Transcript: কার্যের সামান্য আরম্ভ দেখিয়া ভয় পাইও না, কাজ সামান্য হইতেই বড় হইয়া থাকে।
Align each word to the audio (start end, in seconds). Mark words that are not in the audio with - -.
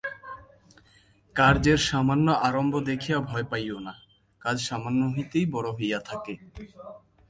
কার্যের 1.35 1.79
সামান্য 1.89 2.27
আরম্ভ 2.47 2.73
দেখিয়া 2.89 3.17
ভয় 3.29 3.45
পাইও 3.51 3.77
না, 3.87 3.93
কাজ 4.41 4.57
সামান্য 4.69 5.01
হইতেই 5.13 5.45
বড় 5.53 5.67
হইয়া 5.77 5.99
থাকে। 6.09 6.33